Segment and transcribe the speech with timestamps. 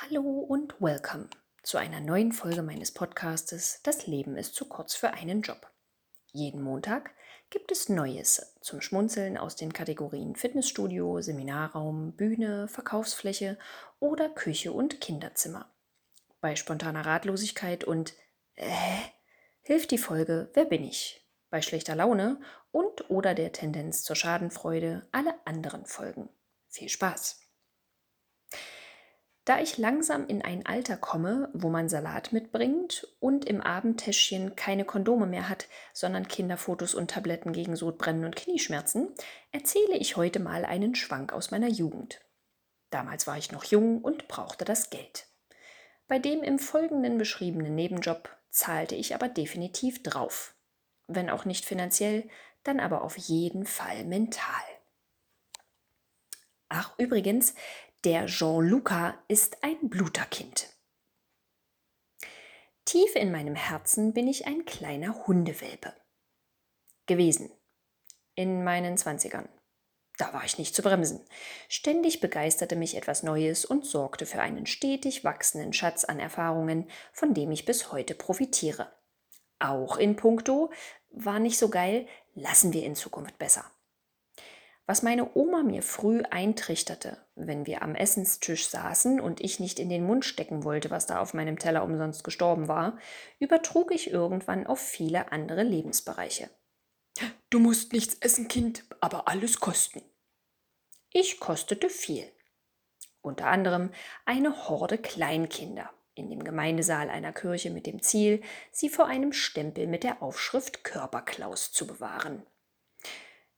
[0.00, 1.28] Hallo und welcome
[1.64, 5.68] zu einer neuen Folge meines Podcastes Das Leben ist zu kurz für einen Job.
[6.30, 7.10] Jeden Montag
[7.50, 13.58] gibt es Neues zum Schmunzeln aus den Kategorien Fitnessstudio, Seminarraum, Bühne, Verkaufsfläche
[13.98, 15.68] oder Küche und Kinderzimmer.
[16.40, 18.14] Bei spontaner Ratlosigkeit und
[18.54, 18.70] äh,
[19.62, 21.28] hilft die Folge Wer bin ich?
[21.50, 22.40] Bei schlechter Laune
[22.70, 26.28] und oder der Tendenz zur Schadenfreude alle anderen Folgen.
[26.68, 27.47] Viel Spaß!
[29.48, 34.84] Da ich langsam in ein Alter komme, wo man Salat mitbringt und im Abendtäschchen keine
[34.84, 39.08] Kondome mehr hat, sondern Kinderfotos und Tabletten gegen Sodbrennen und Knieschmerzen,
[39.50, 42.20] erzähle ich heute mal einen Schwank aus meiner Jugend.
[42.90, 45.26] Damals war ich noch jung und brauchte das Geld.
[46.08, 50.56] Bei dem im Folgenden beschriebenen Nebenjob zahlte ich aber definitiv drauf.
[51.06, 52.28] Wenn auch nicht finanziell,
[52.64, 54.44] dann aber auf jeden Fall mental.
[56.68, 57.54] Ach, übrigens,
[58.04, 60.72] der Jean-Luca ist ein Bluterkind.
[62.84, 65.92] Tief in meinem Herzen bin ich ein kleiner Hundewelpe.
[67.06, 67.50] Gewesen.
[68.36, 69.48] In meinen Zwanzigern.
[70.16, 71.26] Da war ich nicht zu bremsen.
[71.68, 77.34] Ständig begeisterte mich etwas Neues und sorgte für einen stetig wachsenden Schatz an Erfahrungen, von
[77.34, 78.92] dem ich bis heute profitiere.
[79.58, 80.70] Auch in puncto
[81.10, 83.68] war nicht so geil, lassen wir in Zukunft besser.
[84.90, 89.90] Was meine Oma mir früh eintrichterte, wenn wir am Essenstisch saßen und ich nicht in
[89.90, 92.98] den Mund stecken wollte, was da auf meinem Teller umsonst gestorben war,
[93.38, 96.48] übertrug ich irgendwann auf viele andere Lebensbereiche.
[97.50, 100.00] Du musst nichts essen, Kind, aber alles kosten.
[101.12, 102.24] Ich kostete viel.
[103.20, 103.90] Unter anderem
[104.24, 108.40] eine Horde Kleinkinder in dem Gemeindesaal einer Kirche mit dem Ziel,
[108.72, 112.42] sie vor einem Stempel mit der Aufschrift Körperklaus zu bewahren.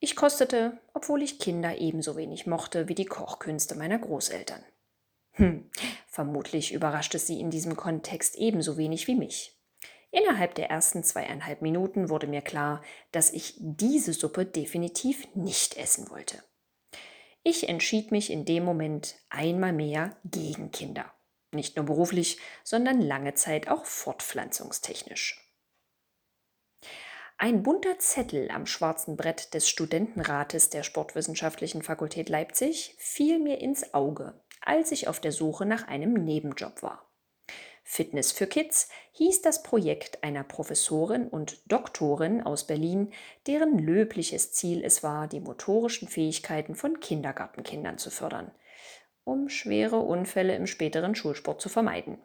[0.01, 4.65] Ich kostete, obwohl ich Kinder ebenso wenig mochte wie die Kochkünste meiner Großeltern.
[5.33, 5.71] Hm,
[6.09, 9.57] vermutlich überraschte sie in diesem Kontext ebenso wenig wie mich.
[10.11, 16.11] Innerhalb der ersten zweieinhalb Minuten wurde mir klar, dass ich diese Suppe definitiv nicht essen
[16.11, 16.43] wollte.
[17.43, 21.13] Ich entschied mich in dem Moment einmal mehr gegen Kinder.
[21.53, 25.50] Nicht nur beruflich, sondern lange Zeit auch fortpflanzungstechnisch.
[27.43, 33.95] Ein bunter Zettel am schwarzen Brett des Studentenrates der Sportwissenschaftlichen Fakultät Leipzig fiel mir ins
[33.95, 37.11] Auge, als ich auf der Suche nach einem Nebenjob war.
[37.83, 43.11] Fitness für Kids hieß das Projekt einer Professorin und Doktorin aus Berlin,
[43.47, 48.51] deren löbliches Ziel es war, die motorischen Fähigkeiten von Kindergartenkindern zu fördern,
[49.25, 52.19] um schwere Unfälle im späteren Schulsport zu vermeiden.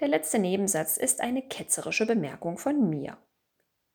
[0.00, 3.16] Der letzte Nebensatz ist eine ketzerische Bemerkung von mir.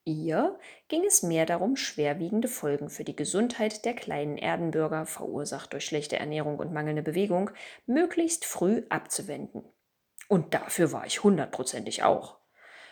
[0.08, 0.58] Ihr
[0.88, 6.18] ging es mehr darum, schwerwiegende Folgen für die Gesundheit der kleinen Erdenbürger, verursacht durch schlechte
[6.18, 7.52] Ernährung und mangelnde Bewegung,
[7.88, 9.66] möglichst früh abzuwenden.
[10.30, 12.38] Und dafür war ich hundertprozentig auch.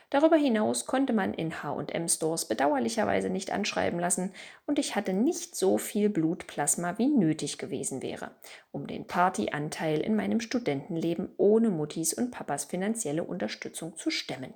[0.09, 4.33] Darüber hinaus konnte man in HM-Stores bedauerlicherweise nicht anschreiben lassen
[4.65, 8.31] und ich hatte nicht so viel Blutplasma, wie nötig gewesen wäre,
[8.73, 14.53] um den Partyanteil in meinem Studentenleben ohne Muttis und Papas finanzielle Unterstützung zu stemmen.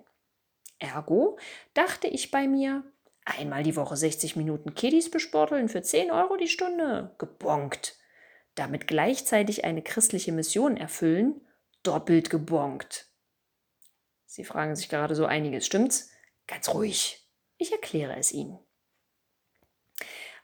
[0.80, 1.38] Ergo
[1.74, 2.84] dachte ich bei mir,
[3.26, 7.98] einmal die Woche 60 Minuten Kiddies besporteln für 10 Euro die Stunde, gebonkt.
[8.56, 11.42] Damit gleichzeitig eine christliche Mission erfüllen,
[11.84, 13.08] doppelt gebonkt.
[14.26, 16.12] Sie fragen sich gerade so einiges, stimmt's?
[16.48, 17.28] Ganz ruhig.
[17.58, 18.60] Ich erkläre es Ihnen.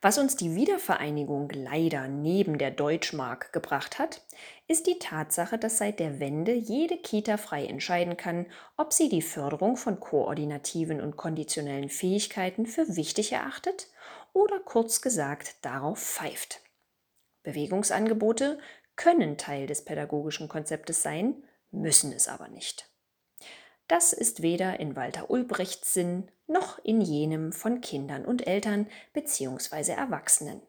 [0.06, 4.22] Was uns die Wiedervereinigung leider neben der Deutschmark gebracht hat,
[4.68, 8.46] ist die Tatsache, dass seit der Wende jede Kita frei entscheiden kann,
[8.78, 13.88] ob sie die Förderung von koordinativen und konditionellen Fähigkeiten für wichtig erachtet
[14.32, 16.62] oder kurz gesagt darauf pfeift.
[17.42, 18.60] Bewegungsangebote
[18.96, 21.34] können Teil des pädagogischen Konzeptes sein,
[21.72, 22.92] müssen es aber nicht.
[23.88, 29.92] Das ist weder in Walter Ulbrichts Sinn noch in jenem von Kindern und Eltern bzw.
[29.92, 30.62] Erwachsenen.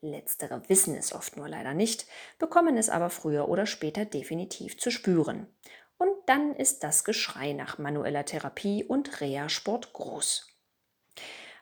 [0.00, 2.06] Letztere wissen es oft nur leider nicht,
[2.38, 5.48] bekommen es aber früher oder später definitiv zu spüren.
[5.98, 10.46] Und dann ist das Geschrei nach manueller Therapie und Reha-Sport groß.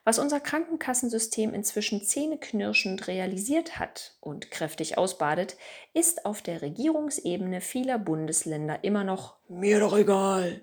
[0.03, 5.57] Was unser Krankenkassensystem inzwischen zähneknirschend realisiert hat und kräftig ausbadet,
[5.93, 10.61] ist auf der Regierungsebene vieler Bundesländer immer noch mir doch egal.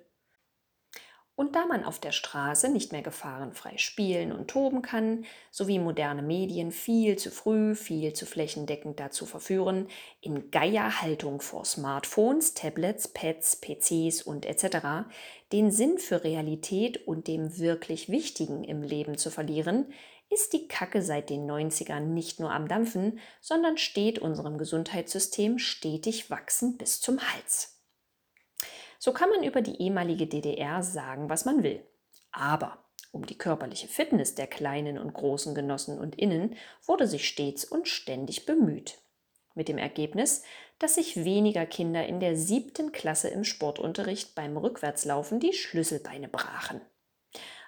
[1.37, 6.23] Und da man auf der Straße nicht mehr gefahrenfrei spielen und toben kann, sowie moderne
[6.23, 9.89] Medien viel zu früh, viel zu flächendeckend dazu verführen,
[10.21, 15.09] in Geierhaltung vor Smartphones, Tablets, Pads, PCs und etc.
[15.51, 19.93] den Sinn für Realität und dem wirklich Wichtigen im Leben zu verlieren,
[20.31, 26.31] ist die Kacke seit den 90ern nicht nur am Dampfen, sondern steht unserem Gesundheitssystem stetig
[26.31, 27.74] wachsend bis zum Hals.
[29.05, 31.87] So kann man über die ehemalige DDR sagen, was man will.
[32.33, 36.57] Aber um die körperliche Fitness der kleinen und großen Genossen und Innen
[36.87, 39.03] wurde sich stets und ständig bemüht.
[39.55, 40.43] Mit dem Ergebnis,
[40.79, 46.81] dass sich weniger Kinder in der siebten Klasse im Sportunterricht beim Rückwärtslaufen die Schlüsselbeine brachen.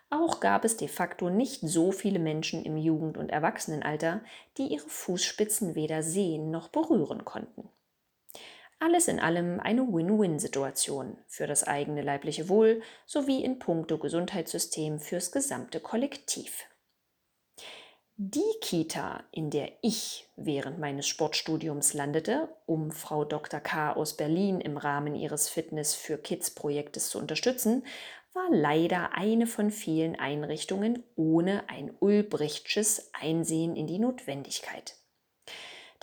[0.09, 4.25] Auch gab es de facto nicht so viele Menschen im Jugend- und Erwachsenenalter,
[4.57, 7.69] die ihre Fußspitzen weder sehen noch berühren konnten.
[8.79, 15.33] Alles in allem eine Win-Win-Situation für das eigene leibliche Wohl sowie in puncto Gesundheitssystem fürs
[15.33, 16.65] gesamte Kollektiv.
[18.19, 23.61] Die Kita, in der ich während meines Sportstudiums landete, um Frau Dr.
[23.61, 23.93] K.
[23.93, 27.85] aus Berlin im Rahmen ihres Fitness für Kids Projektes zu unterstützen,
[28.33, 34.97] war leider eine von vielen Einrichtungen ohne ein Ulbrichtsches Einsehen in die Notwendigkeit.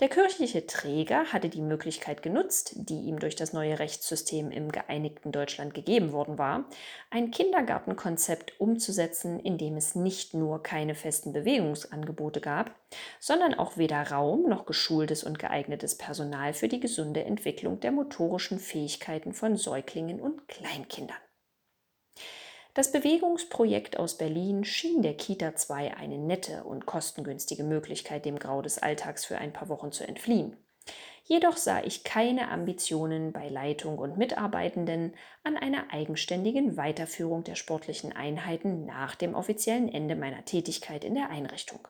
[0.00, 5.30] Der kirchliche Träger hatte die Möglichkeit genutzt, die ihm durch das neue Rechtssystem im geeinigten
[5.30, 6.64] Deutschland gegeben worden war,
[7.10, 12.74] ein Kindergartenkonzept umzusetzen, in dem es nicht nur keine festen Bewegungsangebote gab,
[13.20, 18.58] sondern auch weder Raum noch geschultes und geeignetes Personal für die gesunde Entwicklung der motorischen
[18.58, 21.18] Fähigkeiten von Säuglingen und Kleinkindern.
[22.74, 28.62] Das Bewegungsprojekt aus Berlin schien der Kita 2 eine nette und kostengünstige Möglichkeit, dem Grau
[28.62, 30.56] des Alltags für ein paar Wochen zu entfliehen.
[31.22, 38.12] Jedoch sah ich keine Ambitionen bei Leitung und Mitarbeitenden an einer eigenständigen Weiterführung der sportlichen
[38.12, 41.86] Einheiten nach dem offiziellen Ende meiner Tätigkeit in der Einrichtung.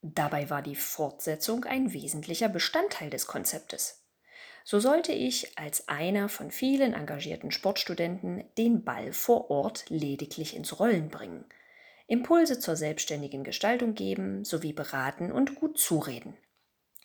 [0.00, 3.99] Dabei war die Fortsetzung ein wesentlicher Bestandteil des Konzeptes.
[4.64, 10.78] So sollte ich als einer von vielen engagierten Sportstudenten den Ball vor Ort lediglich ins
[10.78, 11.44] Rollen bringen,
[12.06, 16.36] Impulse zur selbstständigen Gestaltung geben sowie beraten und gut zureden.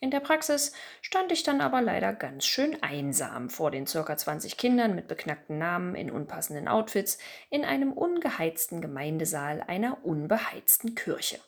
[0.01, 4.17] In der Praxis stand ich dann aber leider ganz schön einsam vor den ca.
[4.17, 7.17] 20 Kindern mit beknackten Namen in unpassenden Outfits
[7.49, 11.39] in einem ungeheizten Gemeindesaal einer unbeheizten Kirche.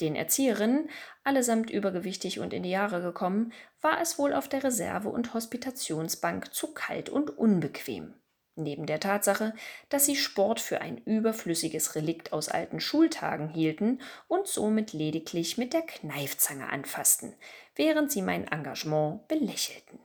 [0.00, 0.88] Den Erzieherinnen,
[1.24, 6.54] allesamt übergewichtig und in die Jahre gekommen, war es wohl auf der Reserve- und Hospitationsbank
[6.54, 8.14] zu kalt und unbequem.
[8.54, 9.54] Neben der Tatsache,
[9.88, 15.72] dass sie Sport für ein überflüssiges Relikt aus alten Schultagen hielten und somit lediglich mit
[15.72, 17.36] der Kneifzange anfassten,
[17.76, 20.00] während sie mein Engagement belächelten.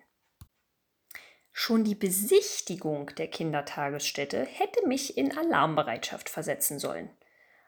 [1.51, 7.09] Schon die Besichtigung der Kindertagesstätte hätte mich in Alarmbereitschaft versetzen sollen.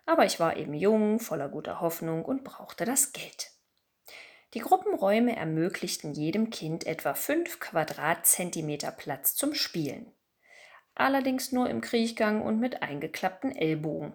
[0.06, 3.52] Aber ich war eben jung, voller guter Hoffnung und brauchte das Geld.
[4.54, 10.14] Die Gruppenräume ermöglichten jedem Kind etwa fünf Quadratzentimeter Platz zum Spielen.
[10.94, 14.14] Allerdings nur im Kriechgang und mit eingeklappten Ellbogen.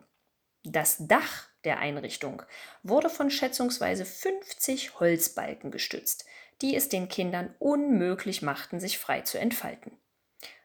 [0.64, 2.42] Das Dach der Einrichtung
[2.82, 6.24] wurde von schätzungsweise 50 Holzbalken gestützt,
[6.62, 9.99] die es den Kindern unmöglich machten, sich frei zu entfalten.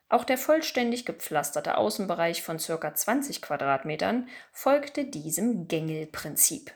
[0.07, 2.93] Auch der vollständig gepflasterte Außenbereich von ca.
[2.93, 6.71] 20 Quadratmetern folgte diesem Gängelprinzip.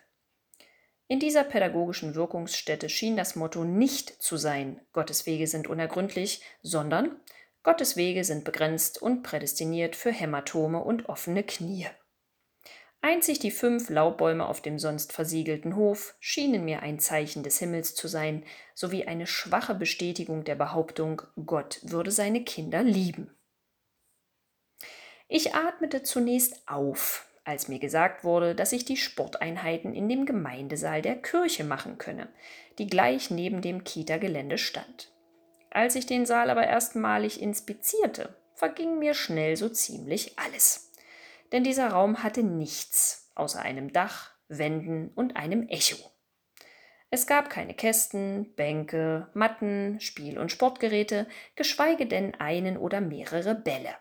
[1.08, 7.20] In dieser pädagogischen Wirkungsstätte schien das Motto nicht zu sein, Gottes Wege sind unergründlich, sondern
[7.64, 11.88] Gottes Wege sind begrenzt und prädestiniert für Hämatome und offene Knie.
[13.02, 17.96] Einzig die fünf Laubbäume auf dem sonst versiegelten Hof schienen mir ein Zeichen des Himmels
[17.96, 18.44] zu sein,
[18.76, 23.34] sowie eine schwache Bestätigung der Behauptung, Gott würde seine Kinder lieben.
[25.30, 31.02] Ich atmete zunächst auf, als mir gesagt wurde, dass ich die Sporteinheiten in dem Gemeindesaal
[31.02, 32.28] der Kirche machen könne,
[32.80, 35.14] die gleich neben dem Kita-Gelände stand.
[35.70, 40.89] Als ich den Saal aber erstmalig inspizierte, verging mir schnell so ziemlich alles
[41.52, 46.12] denn dieser Raum hatte nichts außer einem Dach, Wänden und einem Echo.
[47.12, 53.96] Es gab keine Kästen, Bänke, Matten, Spiel- und Sportgeräte, geschweige denn einen oder mehrere Bälle.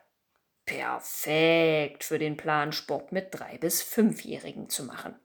[0.66, 5.18] Perfekt für den Plan, Sport mit drei bis fünfjährigen zu machen.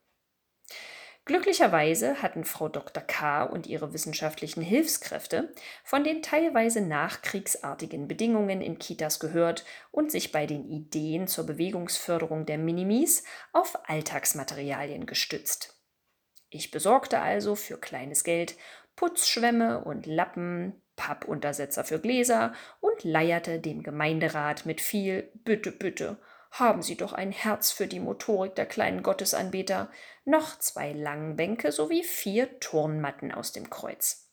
[1.26, 3.02] Glücklicherweise hatten Frau Dr.
[3.02, 3.44] K.
[3.44, 5.54] und ihre wissenschaftlichen Hilfskräfte
[5.86, 12.46] von den teilweise nachkriegsartigen Bedingungen in Kitas gehört und sich bei den Ideen zur Bewegungsförderung
[12.46, 15.80] der Minimis auf Alltagsmaterialien gestützt.
[16.50, 18.58] Ich besorgte also für kleines Geld
[18.98, 26.18] Putzschwämme und Lappen, Pappuntersetzer für Gläser und leierte dem Gemeinderat mit viel Bitte, bitte
[26.54, 29.90] haben Sie doch ein Herz für die Motorik der kleinen Gottesanbeter,
[30.24, 34.30] noch zwei Langbänke sowie vier Turnmatten aus dem Kreuz.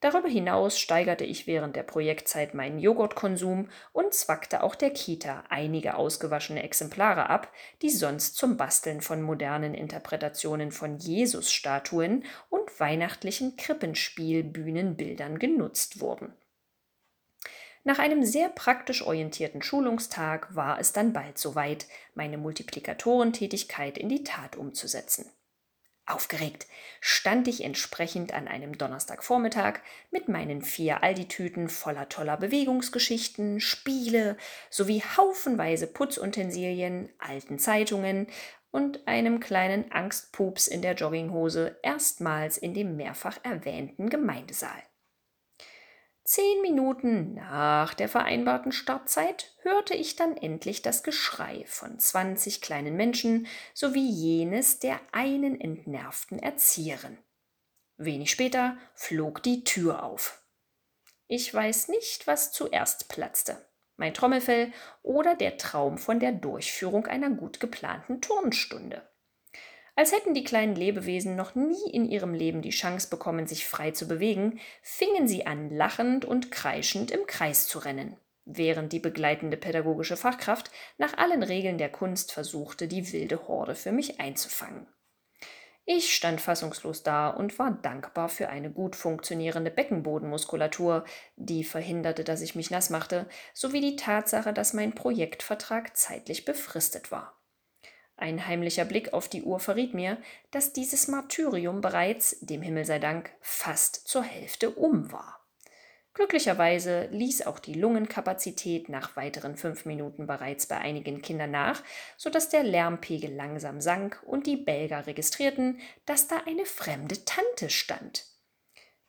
[0.00, 5.96] Darüber hinaus steigerte ich während der Projektzeit meinen Joghurtkonsum und zwackte auch der Kita einige
[5.96, 7.52] ausgewaschene Exemplare ab,
[7.82, 16.32] die sonst zum Basteln von modernen Interpretationen von Jesus-Statuen und weihnachtlichen Krippenspielbühnenbildern genutzt wurden.
[17.84, 24.24] Nach einem sehr praktisch orientierten Schulungstag war es dann bald soweit, meine Multiplikatorentätigkeit in die
[24.24, 25.30] Tat umzusetzen.
[26.08, 26.66] Aufgeregt
[27.02, 29.80] stand ich entsprechend an einem Donnerstagvormittag
[30.10, 34.38] mit meinen vier Aldi-Tüten voller toller Bewegungsgeschichten, Spiele
[34.70, 38.26] sowie haufenweise Putzutensilien, alten Zeitungen
[38.70, 44.82] und einem kleinen Angstpups in der Jogginghose erstmals in dem mehrfach erwähnten Gemeindesaal.
[46.30, 52.96] Zehn Minuten nach der vereinbarten Startzeit hörte ich dann endlich das Geschrei von zwanzig kleinen
[52.96, 57.16] Menschen sowie jenes der einen entnervten Erzieherin.
[57.96, 60.44] Wenig später flog die Tür auf.
[61.28, 63.66] Ich weiß nicht, was zuerst platzte,
[63.96, 64.70] mein Trommelfell
[65.02, 69.07] oder der Traum von der Durchführung einer gut geplanten Turnstunde
[69.98, 73.90] als hätten die kleinen Lebewesen noch nie in ihrem Leben die Chance bekommen, sich frei
[73.90, 79.56] zu bewegen, fingen sie an, lachend und kreischend im Kreis zu rennen, während die begleitende
[79.56, 84.86] pädagogische Fachkraft nach allen Regeln der Kunst versuchte, die wilde Horde für mich einzufangen.
[85.84, 92.40] Ich stand fassungslos da und war dankbar für eine gut funktionierende Beckenbodenmuskulatur, die verhinderte, dass
[92.40, 97.37] ich mich nass machte, sowie die Tatsache, dass mein Projektvertrag zeitlich befristet war.
[98.20, 100.18] Ein heimlicher Blick auf die Uhr verriet mir,
[100.50, 105.38] dass dieses Martyrium bereits, dem Himmel sei Dank, fast zur Hälfte um war.
[106.14, 111.84] Glücklicherweise ließ auch die Lungenkapazität nach weiteren fünf Minuten bereits bei einigen Kindern nach,
[112.16, 117.70] so dass der Lärmpegel langsam sank und die Belger registrierten, dass da eine fremde Tante
[117.70, 118.26] stand.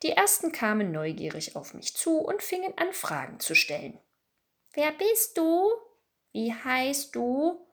[0.04, 4.00] Die ersten kamen neugierig auf mich zu und fingen an, Fragen zu stellen.
[4.74, 5.68] Wer bist du?
[6.32, 7.66] Wie heißt du?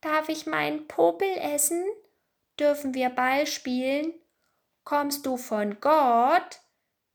[0.00, 1.84] Darf ich meinen Popel essen?
[2.58, 4.14] Dürfen wir Ball spielen?
[4.84, 6.60] Kommst du von Gott?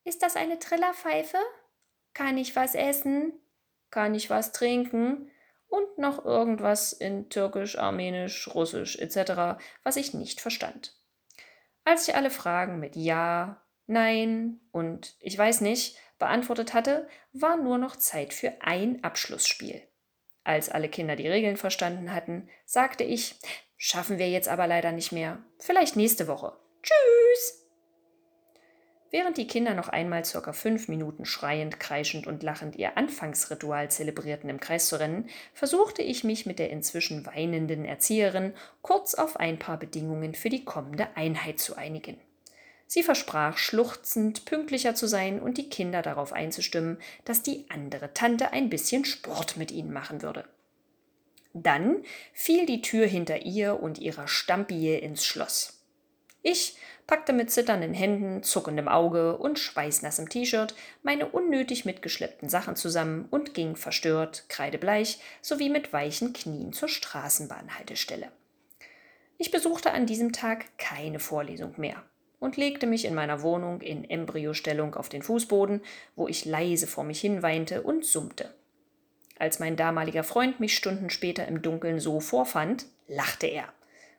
[0.03, 1.37] Ist das eine Trillerpfeife?
[2.13, 3.33] Kann ich was essen?
[3.89, 5.31] Kann ich was trinken?
[5.67, 10.97] Und noch irgendwas in Türkisch, Armenisch, Russisch etc., was ich nicht verstand.
[11.85, 17.77] Als ich alle Fragen mit Ja, Nein und ich weiß nicht beantwortet hatte, war nur
[17.77, 19.81] noch Zeit für ein Abschlussspiel.
[20.43, 23.35] Als alle Kinder die Regeln verstanden hatten, sagte ich,
[23.77, 25.39] schaffen wir jetzt aber leider nicht mehr.
[25.59, 26.53] Vielleicht nächste Woche.
[26.81, 27.61] Tschüss!
[29.11, 34.49] Während die Kinder noch einmal circa fünf Minuten schreiend, kreischend und lachend ihr Anfangsritual zelebrierten,
[34.49, 39.59] im Kreis zu rennen, versuchte ich mich mit der inzwischen weinenden Erzieherin kurz auf ein
[39.59, 42.17] paar Bedingungen für die kommende Einheit zu einigen.
[42.93, 48.51] Sie versprach schluchzend pünktlicher zu sein und die Kinder darauf einzustimmen, dass die andere Tante
[48.51, 50.43] ein bisschen Sport mit ihnen machen würde.
[51.53, 55.79] Dann fiel die Tür hinter ihr und ihrer Stampie ins Schloss.
[56.41, 56.75] Ich
[57.07, 63.53] packte mit zitternden Händen, zuckendem Auge und schweißnassem T-Shirt meine unnötig mitgeschleppten Sachen zusammen und
[63.53, 68.33] ging verstört, kreidebleich sowie mit weichen Knien zur Straßenbahnhaltestelle.
[69.37, 72.03] Ich besuchte an diesem Tag keine Vorlesung mehr
[72.41, 75.81] und legte mich in meiner Wohnung in Embryostellung auf den Fußboden,
[76.15, 78.53] wo ich leise vor mich hin weinte und summte.
[79.37, 83.71] Als mein damaliger Freund mich Stunden später im Dunkeln so vorfand, lachte er,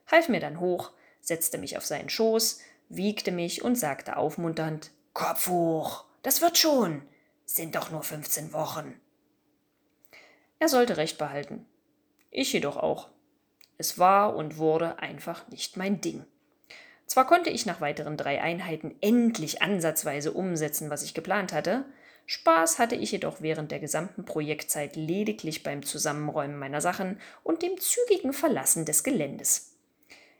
[0.06, 5.48] half mir dann hoch, setzte mich auf seinen Schoß, wiegte mich und sagte aufmunternd Kopf
[5.48, 7.02] hoch, das wird schon,
[7.44, 8.94] sind doch nur 15 Wochen.
[10.60, 11.66] Er sollte recht behalten.
[12.30, 13.08] Ich jedoch auch.
[13.78, 16.24] Es war und wurde einfach nicht mein Ding.
[17.12, 21.84] Zwar konnte ich nach weiteren drei Einheiten endlich ansatzweise umsetzen, was ich geplant hatte,
[22.24, 27.78] Spaß hatte ich jedoch während der gesamten Projektzeit lediglich beim Zusammenräumen meiner Sachen und dem
[27.78, 29.74] zügigen Verlassen des Geländes.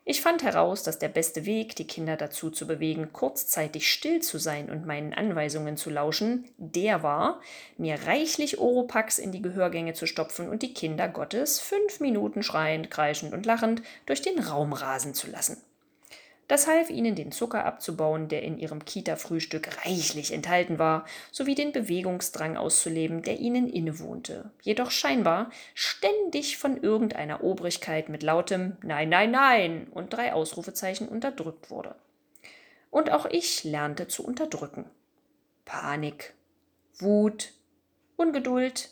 [0.06, 4.38] Ich fand heraus, dass der beste Weg, die Kinder dazu zu bewegen, kurzzeitig still zu
[4.38, 7.42] sein und meinen Anweisungen zu lauschen, der war,
[7.76, 12.90] mir reichlich Oropax in die Gehörgänge zu stopfen und die Kinder Gottes fünf Minuten schreiend,
[12.90, 15.58] kreischend und lachend durch den Raum rasen zu lassen.
[16.52, 21.72] Das half ihnen, den Zucker abzubauen, der in ihrem Kita-Frühstück reichlich enthalten war, sowie den
[21.72, 29.30] Bewegungsdrang auszuleben, der ihnen innewohnte, jedoch scheinbar ständig von irgendeiner Obrigkeit mit lautem Nein, nein,
[29.30, 31.94] nein und drei Ausrufezeichen unterdrückt wurde.
[32.90, 34.84] Und auch ich lernte zu unterdrücken.
[35.64, 36.34] Panik,
[36.98, 37.54] Wut,
[38.16, 38.90] Ungeduld,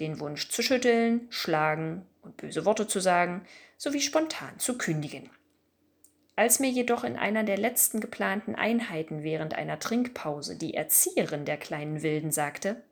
[0.00, 3.46] den Wunsch zu schütteln, schlagen und böse Worte zu sagen,
[3.76, 5.30] sowie spontan zu kündigen.
[6.38, 11.56] Als mir jedoch in einer der letzten geplanten Einheiten während einer Trinkpause die Erzieherin der
[11.56, 12.82] kleinen Wilden sagte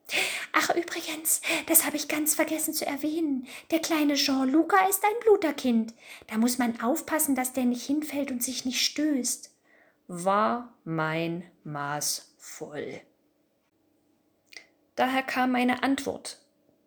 [0.53, 3.47] Ach übrigens, das habe ich ganz vergessen zu erwähnen.
[3.71, 5.93] Der kleine Jean-Luca ist ein Bluterkind.
[6.29, 9.51] Da muss man aufpassen, dass der nicht hinfällt und sich nicht stößt.
[10.09, 13.01] War mein Maß voll.
[14.97, 16.39] Daher kam meine Antwort.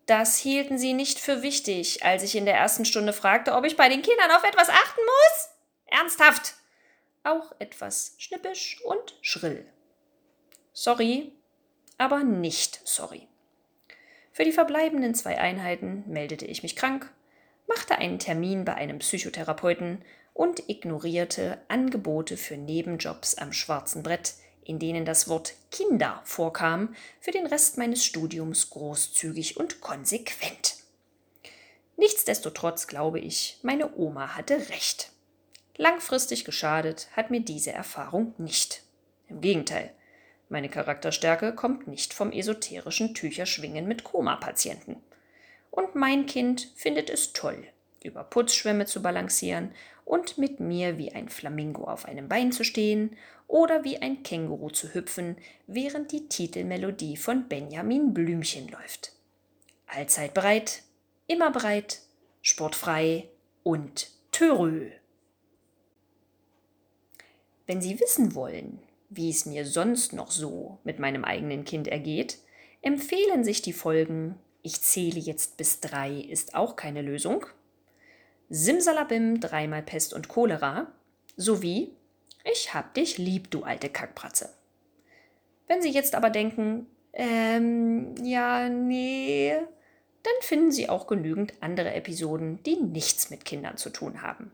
[0.06, 3.76] Das hielten sie nicht für wichtig, als ich in der ersten Stunde fragte, ob ich
[3.76, 5.57] bei den Kindern auf etwas achten muss.
[5.90, 6.54] Ernsthaft.
[7.24, 9.66] Auch etwas schnippisch und schrill.
[10.72, 11.32] Sorry,
[11.98, 13.26] aber nicht sorry.
[14.32, 17.12] Für die verbleibenden zwei Einheiten meldete ich mich krank,
[17.66, 24.78] machte einen Termin bei einem Psychotherapeuten und ignorierte Angebote für Nebenjobs am schwarzen Brett, in
[24.78, 30.76] denen das Wort Kinder vorkam, für den Rest meines Studiums großzügig und konsequent.
[31.96, 35.10] Nichtsdestotrotz glaube ich, meine Oma hatte recht.
[35.80, 38.82] Langfristig geschadet hat mir diese Erfahrung nicht.
[39.28, 39.94] Im Gegenteil,
[40.48, 44.96] meine Charakterstärke kommt nicht vom esoterischen Tücherschwingen mit Koma-Patienten.
[45.70, 47.64] Und mein Kind findet es toll,
[48.02, 49.70] über Putzschwämme zu balancieren
[50.04, 53.16] und mit mir wie ein Flamingo auf einem Bein zu stehen
[53.46, 55.36] oder wie ein Känguru zu hüpfen,
[55.68, 59.12] während die Titelmelodie von Benjamin Blümchen läuft.
[59.86, 60.82] Allzeit breit,
[61.28, 62.00] immer breit,
[62.42, 63.28] sportfrei
[63.62, 64.90] und törö.
[67.68, 68.78] Wenn Sie wissen wollen,
[69.10, 72.38] wie es mir sonst noch so mit meinem eigenen Kind ergeht,
[72.80, 77.44] empfehlen sich die Folgen Ich zähle jetzt bis drei ist auch keine Lösung,
[78.48, 80.90] Simsalabim dreimal Pest und Cholera
[81.36, 81.92] sowie
[82.50, 84.48] Ich hab dich lieb, du alte Kackpratze.
[85.66, 89.52] Wenn Sie jetzt aber denken, ähm, ja, nee,
[90.22, 94.52] dann finden Sie auch genügend andere Episoden, die nichts mit Kindern zu tun haben.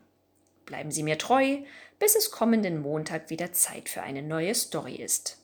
[0.67, 1.59] Bleiben Sie mir treu,
[1.99, 5.39] bis es kommenden Montag wieder Zeit für eine neue Story ist.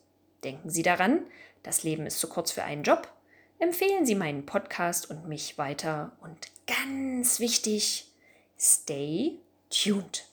[0.44, 1.26] Denken Sie daran,
[1.62, 3.12] das Leben ist zu kurz für einen Job.
[3.58, 8.06] Empfehlen Sie meinen Podcast und mich weiter und ganz wichtig,
[8.58, 10.29] stay tuned.